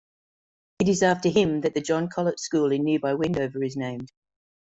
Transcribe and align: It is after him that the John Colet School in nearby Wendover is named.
It 0.79 0.89
is 0.89 1.03
after 1.03 1.29
him 1.29 1.61
that 1.61 1.75
the 1.75 1.79
John 1.81 2.07
Colet 2.09 2.39
School 2.39 2.71
in 2.71 2.83
nearby 2.83 3.13
Wendover 3.13 3.63
is 3.63 3.77
named. 3.77 4.11